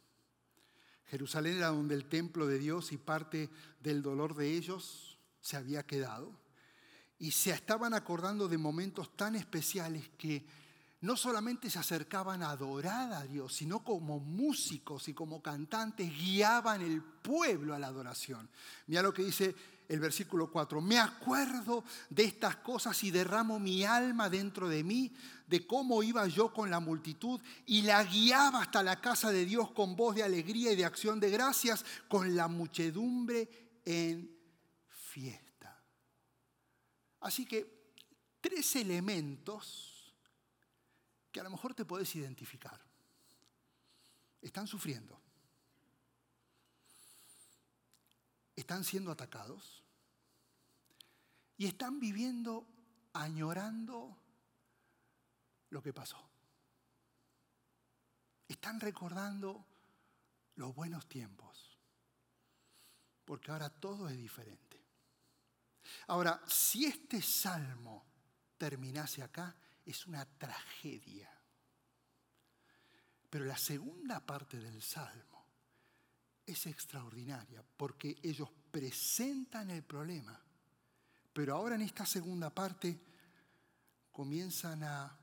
[1.06, 5.86] Jerusalén era donde el templo de Dios y parte del dolor de ellos se había
[5.86, 6.32] quedado
[7.20, 10.46] y se estaban acordando de momentos tan especiales que
[11.04, 16.82] no solamente se acercaban a adorar a Dios, sino como músicos y como cantantes guiaban
[16.82, 18.50] el pueblo a la adoración.
[18.88, 19.54] Mira lo que dice
[19.90, 25.14] el versículo 4, me acuerdo de estas cosas y derramo mi alma dentro de mí,
[25.46, 29.72] de cómo iba yo con la multitud y la guiaba hasta la casa de Dios
[29.72, 34.34] con voz de alegría y de acción de gracias, con la muchedumbre en
[34.88, 35.84] fiesta.
[37.20, 37.92] Así que
[38.40, 39.93] tres elementos
[41.34, 42.80] que a lo mejor te puedes identificar.
[44.40, 45.20] Están sufriendo.
[48.56, 49.84] Están siendo atacados
[51.58, 52.68] y están viviendo
[53.14, 54.16] añorando
[55.72, 56.30] lo que pasó.
[58.48, 59.66] Están recordando
[60.56, 61.80] los buenos tiempos,
[63.26, 64.80] porque ahora todo es diferente.
[66.08, 68.06] Ahora, si este salmo
[68.60, 71.30] terminase acá, es una tragedia.
[73.30, 75.46] Pero la segunda parte del salmo
[76.46, 80.44] es extraordinaria, porque ellos presentan el problema
[81.34, 83.00] pero ahora en esta segunda parte
[84.12, 85.20] comienzan a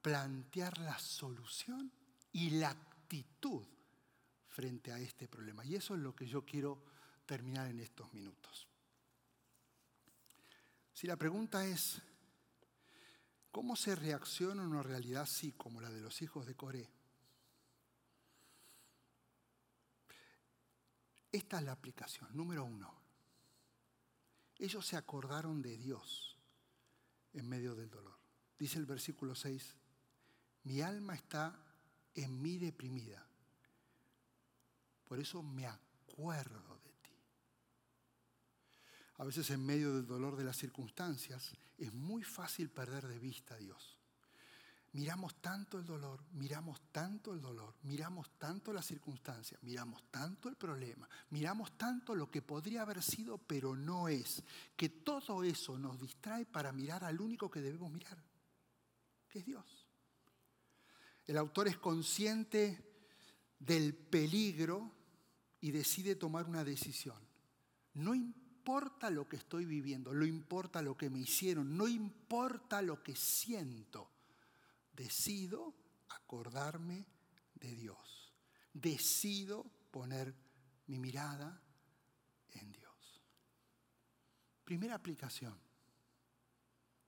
[0.00, 1.92] plantear la solución
[2.32, 3.66] y la actitud
[4.48, 5.64] frente a este problema.
[5.64, 6.84] Y eso es lo que yo quiero
[7.26, 8.68] terminar en estos minutos.
[10.94, 12.00] Si la pregunta es,
[13.50, 16.90] ¿cómo se reacciona una realidad así como la de los hijos de Coré?
[21.32, 22.92] Esta es la aplicación, número uno.
[24.58, 26.36] Ellos se acordaron de Dios
[27.32, 28.18] en medio del dolor.
[28.58, 29.76] Dice el versículo 6,
[30.64, 31.56] mi alma está
[32.14, 33.26] en mí deprimida.
[35.08, 36.89] Por eso me acuerdo de.
[39.20, 43.54] A veces en medio del dolor de las circunstancias es muy fácil perder de vista
[43.54, 43.98] a Dios.
[44.92, 50.56] Miramos tanto el dolor, miramos tanto el dolor, miramos tanto las circunstancias, miramos tanto el
[50.56, 54.42] problema, miramos tanto lo que podría haber sido pero no es,
[54.74, 58.24] que todo eso nos distrae para mirar al único que debemos mirar,
[59.28, 59.86] que es Dios.
[61.26, 63.04] El autor es consciente
[63.58, 64.90] del peligro
[65.60, 67.20] y decide tomar una decisión.
[67.92, 68.14] No
[68.60, 73.16] importa lo que estoy viviendo, no importa lo que me hicieron, no importa lo que
[73.16, 74.10] siento
[74.92, 75.74] decido
[76.10, 77.06] acordarme
[77.54, 78.34] de Dios.
[78.74, 80.34] Decido poner
[80.88, 81.58] mi mirada
[82.50, 83.22] en Dios.
[84.62, 85.58] Primera aplicación.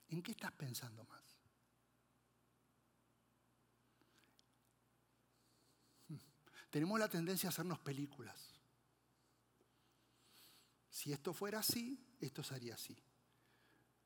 [0.08, 1.22] ¿En qué estás pensando más?
[6.70, 8.51] Tenemos la tendencia a hacernos películas.
[11.02, 12.96] Si esto fuera así, esto sería así.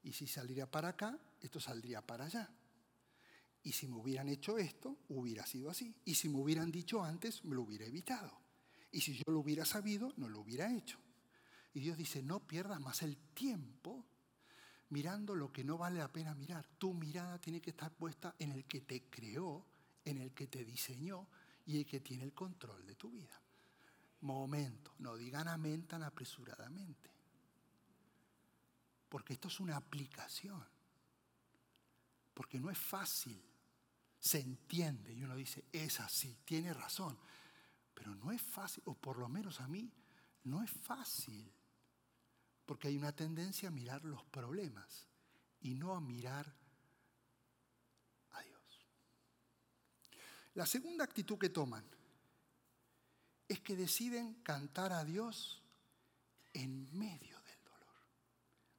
[0.03, 2.51] Y si saliera para acá, esto saldría para allá.
[3.63, 5.95] Y si me hubieran hecho esto, hubiera sido así.
[6.07, 8.41] Y si me hubieran dicho antes, me lo hubiera evitado.
[8.91, 10.99] Y si yo lo hubiera sabido, no lo hubiera hecho.
[11.75, 14.07] Y Dios dice, no pierdas más el tiempo
[14.89, 16.67] mirando lo que no vale la pena mirar.
[16.79, 19.67] Tu mirada tiene que estar puesta en el que te creó,
[20.03, 21.29] en el que te diseñó
[21.67, 23.39] y el que tiene el control de tu vida.
[24.21, 27.11] Momento, no digan amén tan apresuradamente.
[29.09, 30.65] Porque esto es una aplicación.
[32.35, 33.43] Porque no es fácil
[34.27, 37.17] se entiende y uno dice, es así, tiene razón.
[37.95, 39.91] Pero no es fácil, o por lo menos a mí,
[40.45, 41.53] no es fácil.
[42.65, 45.07] Porque hay una tendencia a mirar los problemas
[45.61, 46.53] y no a mirar
[48.33, 48.87] a Dios.
[50.55, 51.85] La segunda actitud que toman
[53.49, 55.63] es que deciden cantar a Dios
[56.53, 57.95] en medio del dolor.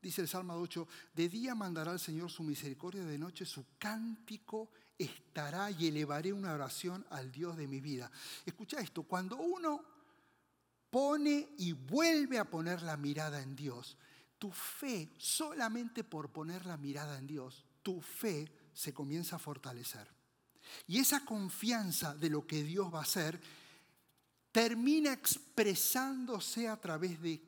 [0.01, 4.69] Dice el Salmo 8, de día mandará el Señor su misericordia, de noche su cántico
[4.97, 8.11] estará y elevaré una oración al Dios de mi vida.
[8.45, 9.83] Escucha esto, cuando uno
[10.89, 13.97] pone y vuelve a poner la mirada en Dios,
[14.37, 20.07] tu fe, solamente por poner la mirada en Dios, tu fe se comienza a fortalecer.
[20.87, 23.39] Y esa confianza de lo que Dios va a hacer
[24.51, 27.41] termina expresándose a través de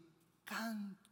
[0.45, 1.09] cantos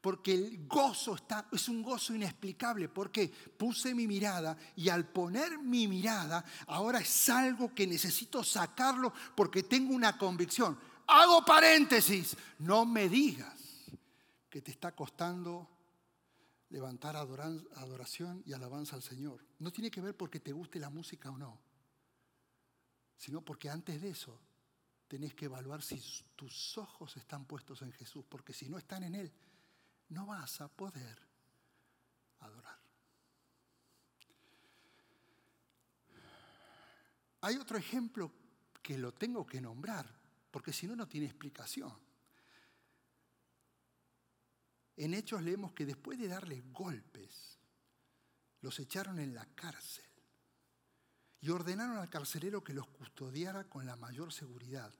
[0.00, 5.58] porque el gozo está, es un gozo inexplicable, porque puse mi mirada y al poner
[5.58, 10.78] mi mirada, ahora es algo que necesito sacarlo porque tengo una convicción.
[11.06, 13.90] Hago paréntesis, no me digas
[14.48, 15.68] que te está costando
[16.70, 19.44] levantar adoración y alabanza al Señor.
[19.58, 21.60] No tiene que ver porque te guste la música o no,
[23.20, 24.40] sino porque antes de eso
[25.06, 26.00] tenés que evaluar si
[26.34, 29.30] tus ojos están puestos en Jesús, porque si no están en Él,
[30.08, 31.18] no vas a poder
[32.38, 32.78] adorar.
[37.42, 38.32] Hay otro ejemplo
[38.82, 40.10] que lo tengo que nombrar,
[40.50, 41.92] porque si no, no tiene explicación.
[44.96, 47.58] En Hechos leemos que después de darles golpes,
[48.62, 50.09] los echaron en la cárcel
[51.40, 54.92] y ordenaron al carcelero que los custodiara con la mayor seguridad.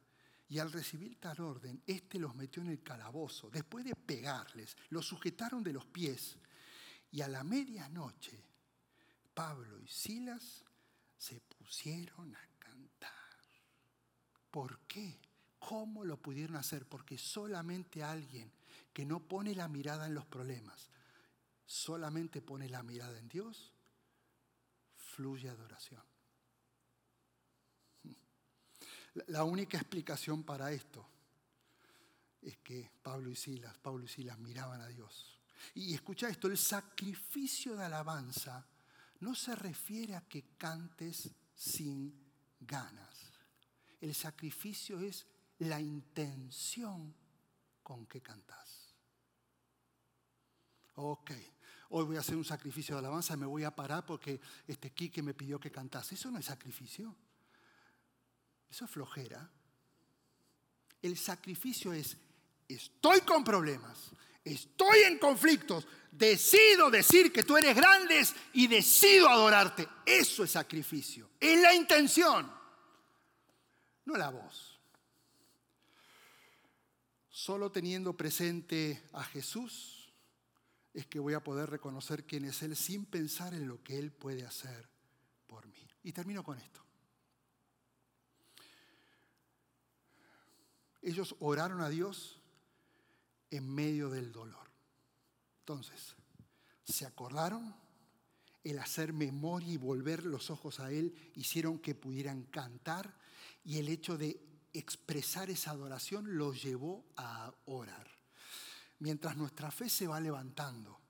[0.48, 3.50] Y al recibir tal orden, éste los metió en el calabozo.
[3.50, 6.36] Después de pegarles, los sujetaron de los pies.
[7.12, 8.42] Y a la medianoche,
[9.34, 10.64] Pablo y Silas
[11.16, 13.10] se pusieron a cantar.
[14.50, 15.20] ¿Por qué?
[15.58, 16.86] ¿Cómo lo pudieron hacer?
[16.86, 18.50] Porque solamente alguien
[18.92, 20.88] que no pone la mirada en los problemas,
[21.66, 23.72] solamente pone la mirada en Dios,
[24.96, 26.02] fluye adoración.
[29.26, 31.06] La única explicación para esto
[32.42, 35.38] es que Pablo y Silas, Pablo y Silas miraban a Dios.
[35.74, 38.66] Y escucha esto, el sacrificio de alabanza
[39.20, 42.14] no se refiere a que cantes sin
[42.60, 43.32] ganas.
[44.00, 45.26] El sacrificio es
[45.58, 47.14] la intención
[47.82, 48.94] con que cantas.
[50.94, 51.30] Ok,
[51.90, 55.22] hoy voy a hacer un sacrificio de alabanza me voy a parar porque este Quique
[55.22, 56.14] me pidió que cantase.
[56.14, 57.14] Eso no es sacrificio.
[58.70, 59.50] Eso es flojera.
[61.02, 62.16] El sacrificio es,
[62.68, 64.10] estoy con problemas,
[64.44, 69.88] estoy en conflictos, decido decir que tú eres grande y decido adorarte.
[70.04, 71.30] Eso es sacrificio.
[71.40, 72.50] Es la intención,
[74.04, 74.78] no la voz.
[77.28, 80.12] Solo teniendo presente a Jesús
[80.92, 84.12] es que voy a poder reconocer quién es Él sin pensar en lo que Él
[84.12, 84.88] puede hacer
[85.46, 85.88] por mí.
[86.02, 86.84] Y termino con esto.
[91.02, 92.40] Ellos oraron a Dios
[93.50, 94.70] en medio del dolor.
[95.60, 96.14] Entonces,
[96.84, 97.74] se acordaron,
[98.62, 103.16] el hacer memoria y volver los ojos a Él hicieron que pudieran cantar
[103.64, 104.38] y el hecho de
[104.72, 108.06] expresar esa adoración los llevó a orar.
[108.98, 111.00] Mientras nuestra fe se va levantando,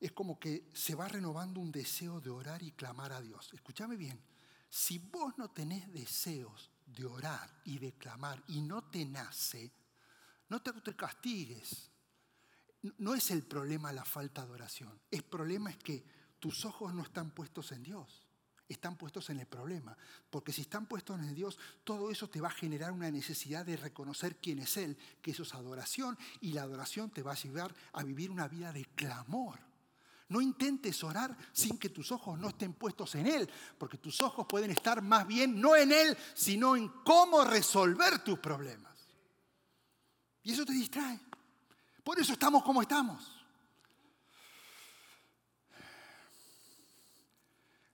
[0.00, 3.50] es como que se va renovando un deseo de orar y clamar a Dios.
[3.52, 4.20] Escúchame bien,
[4.68, 9.72] si vos no tenés deseos de orar y de clamar y no te nace,
[10.48, 11.90] no te, castigues.
[12.98, 15.00] No es el problema la falta de oración.
[15.10, 16.04] El problema es que
[16.38, 18.22] tus ojos no están puestos en Dios.
[18.68, 19.96] Están puestos en el problema.
[20.30, 23.76] Porque si están puestos en Dios, todo eso te va a generar una necesidad de
[23.76, 26.16] reconocer quién es Él, que eso es adoración.
[26.40, 29.58] Y la adoración te va a llevar a vivir una vida de clamor.
[30.28, 33.48] No intentes orar sin que tus ojos no estén puestos en Él,
[33.78, 38.38] porque tus ojos pueden estar más bien no en Él, sino en cómo resolver tus
[38.38, 38.96] problemas.
[40.42, 41.20] Y eso te distrae.
[42.02, 43.32] Por eso estamos como estamos.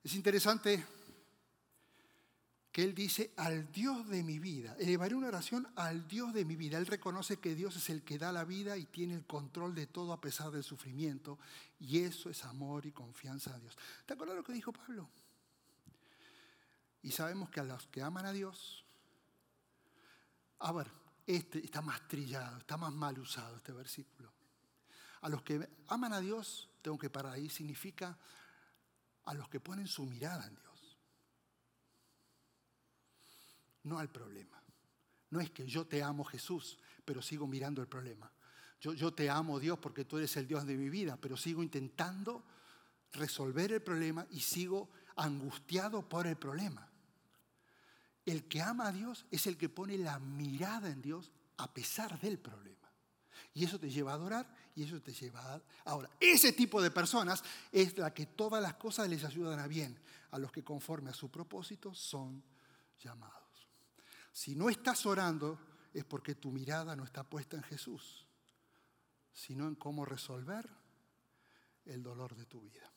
[0.04, 0.84] Es interesante
[2.72, 4.74] que él dice al Dios de mi vida.
[4.78, 6.78] Elevaré una oración al Dios de mi vida.
[6.78, 9.86] Él reconoce que Dios es el que da la vida y tiene el control de
[9.86, 11.38] todo a pesar del sufrimiento.
[11.82, 13.76] Y eso es amor y confianza a Dios.
[14.06, 15.08] ¿Te acuerdas lo que dijo Pablo?
[17.02, 18.84] Y sabemos que a los que aman a Dios,
[20.60, 20.90] a ver,
[21.26, 24.32] este está más trillado, está más mal usado este versículo.
[25.22, 28.16] A los que aman a Dios, tengo que parar ahí, significa
[29.24, 30.72] a los que ponen su mirada en Dios
[33.84, 34.62] no al problema.
[35.30, 38.30] No es que yo te amo Jesús, pero sigo mirando el problema.
[38.82, 42.42] Yo, te amo Dios porque tú eres el Dios de mi vida, pero sigo intentando
[43.12, 46.88] resolver el problema y sigo angustiado por el problema.
[48.26, 52.20] El que ama a Dios es el que pone la mirada en Dios a pesar
[52.20, 52.90] del problema.
[53.54, 55.62] Y eso te lleva a adorar y eso te lleva a...
[55.84, 59.96] Ahora, ese tipo de personas es la que todas las cosas les ayudan a bien,
[60.32, 62.42] a los que conforme a su propósito son
[62.98, 63.68] llamados.
[64.32, 65.56] Si no estás orando
[65.94, 68.26] es porque tu mirada no está puesta en Jesús,
[69.32, 70.68] sino en cómo resolver
[71.84, 72.90] el dolor de tu vida.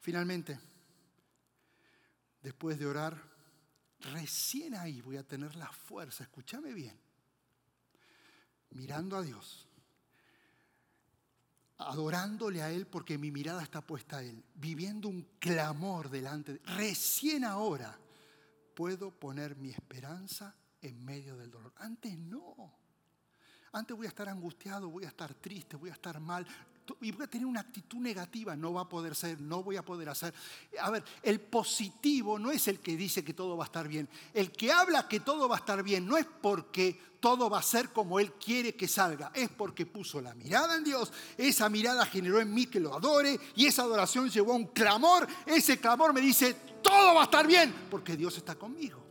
[0.00, 0.58] Finalmente,
[2.42, 3.22] después de orar,
[4.12, 6.98] recién ahí voy a tener la fuerza, escúchame bien,
[8.70, 9.66] mirando a Dios,
[11.78, 16.60] adorándole a Él porque mi mirada está puesta a Él, viviendo un clamor delante de
[16.64, 17.98] Recién ahora
[18.74, 21.72] puedo poner mi esperanza en medio del dolor.
[21.78, 22.78] Antes no.
[23.72, 26.46] Antes voy a estar angustiado, voy a estar triste, voy a estar mal
[27.00, 28.56] y voy a tener una actitud negativa.
[28.56, 30.32] No va a poder ser, no voy a poder hacer.
[30.80, 34.08] A ver, el positivo no es el que dice que todo va a estar bien.
[34.32, 37.62] El que habla que todo va a estar bien no es porque todo va a
[37.62, 39.30] ser como Él quiere que salga.
[39.34, 41.12] Es porque puso la mirada en Dios.
[41.36, 45.26] Esa mirada generó en mí que lo adore y esa adoración llevó a un clamor.
[45.46, 49.07] Ese clamor me dice, todo va a estar bien porque Dios está conmigo.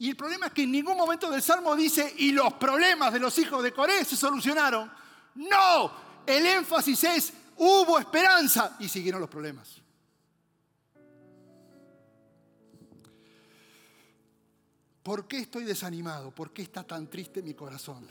[0.00, 3.18] Y el problema es que en ningún momento del Salmo dice, y los problemas de
[3.18, 4.90] los hijos de Coré se solucionaron.
[5.34, 5.92] No,
[6.24, 9.80] el énfasis es, hubo esperanza y siguieron los problemas.
[15.02, 16.32] ¿Por qué estoy desanimado?
[16.32, 18.06] ¿Por qué está tan triste mi corazón?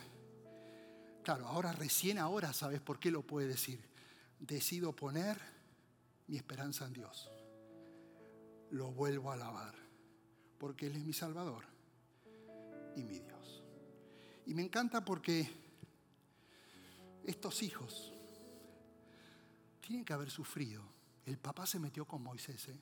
[1.23, 3.79] Claro, ahora recién ahora sabes por qué lo puede decir.
[4.39, 5.39] Decido poner
[6.27, 7.29] mi esperanza en Dios.
[8.71, 9.75] Lo vuelvo a alabar,
[10.57, 11.76] porque Él es mi Salvador
[12.97, 13.63] y mi Dios.
[14.45, 15.49] Y me encanta porque
[17.23, 18.13] estos hijos
[19.81, 20.83] tienen que haber sufrido.
[21.25, 22.69] El papá se metió con Moisés.
[22.69, 22.79] ¿eh?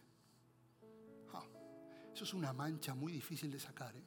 [2.16, 3.94] Eso es una mancha muy difícil de sacar.
[3.94, 4.04] ¿eh?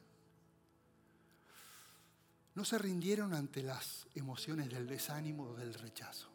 [2.55, 6.27] No se rindieron ante las emociones del desánimo o del rechazo.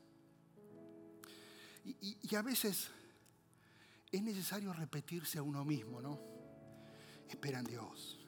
[1.85, 2.89] Y, a veces
[4.11, 6.19] es necesario repetirse a uno mismo, ¿no?
[7.29, 8.24] Espera en Dios.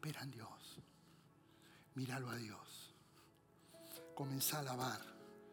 [0.00, 0.78] Espera en Dios.
[1.96, 2.94] Míralo a Dios.
[4.14, 4.98] Comenzá a alabar.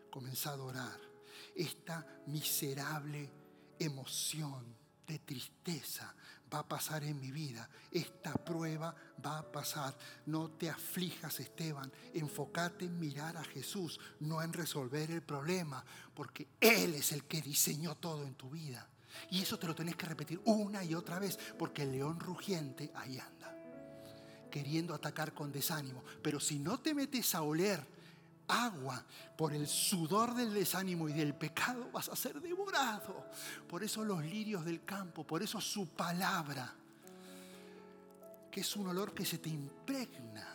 [0.10, 0.98] Comenzá a adorar.
[1.54, 3.30] Esta miserable
[3.78, 4.74] emoción
[5.06, 6.16] de tristeza
[6.54, 7.70] va a pasar en mi vida.
[7.92, 8.96] Esta prueba
[9.26, 9.94] va a pasar.
[10.28, 11.92] No te aflijas, Esteban.
[12.14, 15.84] Enfócate en mirar a Jesús, no en resolver el problema,
[16.16, 18.88] porque Él es el que diseñó todo en tu vida.
[19.30, 22.94] Y eso te lo tenés que repetir una y otra vez, porque el león rugiente
[22.96, 23.57] ahí anda,
[24.50, 26.04] queriendo atacar con desánimo.
[26.22, 27.98] Pero si no te metes a oler
[28.48, 29.04] agua,
[29.38, 33.26] por el sudor del desánimo y del pecado vas a ser devorado.
[33.68, 36.74] Por eso los lirios del campo, por eso su palabra,
[38.52, 40.54] que es un olor que se te impregna.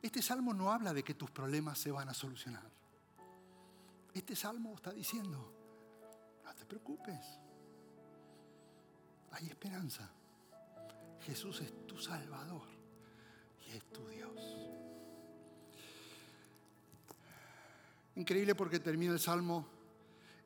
[0.00, 2.62] Este salmo no habla de que tus problemas se van a solucionar.
[4.14, 5.52] Este salmo está diciendo,
[6.44, 7.18] no te preocupes,
[9.32, 10.08] hay esperanza.
[11.26, 12.78] Jesús es tu Salvador
[13.74, 14.56] es tu Dios.
[18.16, 19.66] Increíble porque termina el Salmo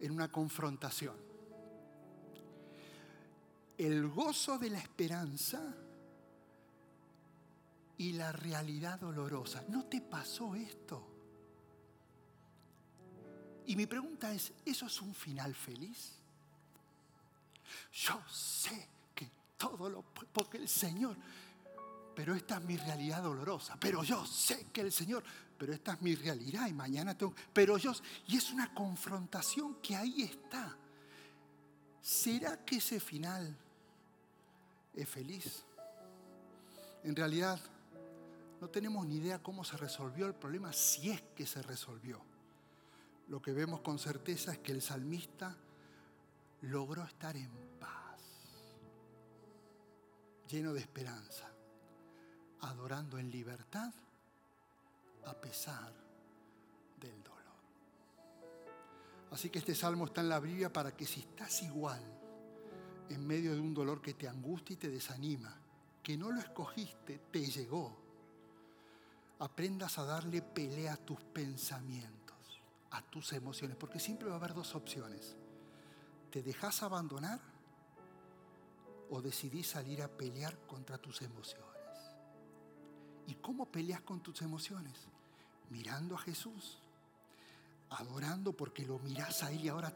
[0.00, 1.16] en una confrontación.
[3.78, 5.74] El gozo de la esperanza
[7.96, 9.64] y la realidad dolorosa.
[9.68, 11.08] ¿No te pasó esto?
[13.66, 16.21] Y mi pregunta es, ¿eso es un final feliz?
[17.92, 20.02] Yo sé que todo lo...
[20.02, 21.16] Porque el Señor
[22.14, 23.76] pero esta es mi realidad dolorosa.
[23.80, 25.22] Pero yo sé que el Señor,
[25.58, 27.92] pero esta es mi realidad y mañana tengo, pero yo,
[28.26, 30.76] y es una confrontación que ahí está.
[32.00, 33.56] ¿Será que ese final
[34.94, 35.64] es feliz?
[37.04, 37.60] En realidad,
[38.60, 42.20] no tenemos ni idea cómo se resolvió el problema, si es que se resolvió.
[43.28, 45.56] Lo que vemos con certeza es que el salmista
[46.62, 48.20] logró estar en paz,
[50.48, 51.52] lleno de esperanza
[52.62, 53.92] adorando en libertad
[55.26, 55.92] a pesar
[57.00, 57.42] del dolor.
[59.30, 62.00] Así que este salmo está en la Biblia para que si estás igual
[63.08, 65.54] en medio de un dolor que te angustia y te desanima,
[66.02, 67.96] que no lo escogiste, te llegó,
[69.40, 74.54] aprendas a darle pelea a tus pensamientos, a tus emociones, porque siempre va a haber
[74.54, 75.36] dos opciones.
[76.32, 77.38] ¿Te dejas abandonar
[79.10, 81.68] o decidís salir a pelear contra tus emociones?
[83.26, 84.94] ¿Y cómo peleas con tus emociones?
[85.68, 86.78] Mirando a Jesús,
[87.90, 89.92] adorando porque lo miras a Él y ahora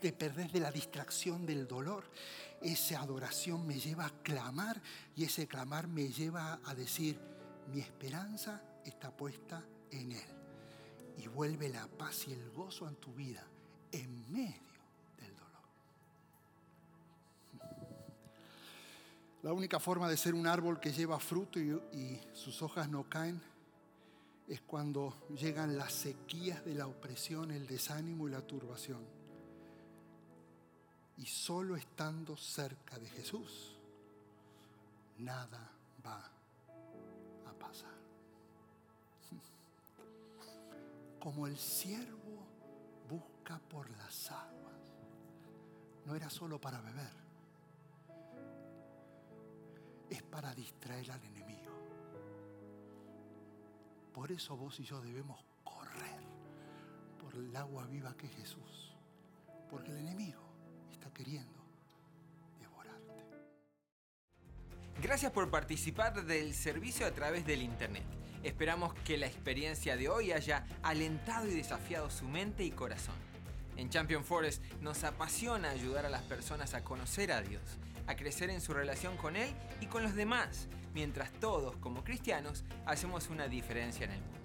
[0.00, 2.04] te perdés de la distracción del dolor.
[2.62, 4.80] Esa adoración me lleva a clamar
[5.16, 7.20] y ese clamar me lleva a decir,
[7.72, 10.28] mi esperanza está puesta en Él.
[11.18, 13.44] Y vuelve la paz y el gozo en tu vida
[13.90, 14.73] en medio
[19.44, 23.42] La única forma de ser un árbol que lleva fruto y, sus hojas no caen
[24.48, 29.04] es cuando llegan las sequías de la opresión, el desánimo y la turbación.
[31.18, 33.76] Y solo estando cerca de Jesús,
[35.18, 35.70] nada
[36.06, 36.24] va
[37.46, 37.98] a pasar.
[41.20, 42.46] Como el siervo
[43.10, 44.80] busca por las aguas,
[46.06, 47.23] no era solo para beber
[50.10, 51.72] es para distraer al enemigo.
[54.12, 56.20] Por eso vos y yo debemos correr
[57.18, 58.96] por el agua viva que es Jesús.
[59.68, 60.40] Porque el enemigo
[60.92, 61.58] está queriendo
[62.60, 63.14] devorarte.
[65.02, 68.04] Gracias por participar del servicio a través del Internet.
[68.44, 73.16] Esperamos que la experiencia de hoy haya alentado y desafiado su mente y corazón.
[73.76, 77.62] En Champion Forest nos apasiona ayudar a las personas a conocer a Dios,
[78.06, 79.48] a crecer en su relación con Él
[79.80, 84.38] y con los demás, mientras todos como cristianos hacemos una diferencia en el mundo.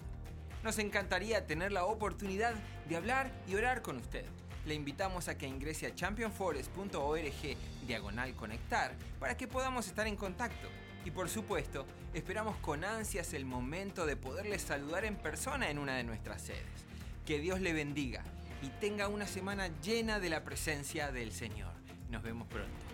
[0.64, 2.54] Nos encantaría tener la oportunidad
[2.88, 4.26] de hablar y orar con usted.
[4.66, 7.58] Le invitamos a que ingrese a championforest.org
[7.88, 10.68] diagonal conectar para que podamos estar en contacto.
[11.06, 15.96] Y por supuesto, esperamos con ansias el momento de poderle saludar en persona en una
[15.96, 16.86] de nuestras sedes.
[17.26, 18.22] Que Dios le bendiga
[18.62, 21.72] y tenga una semana llena de la presencia del Señor.
[22.10, 22.89] Nos vemos pronto.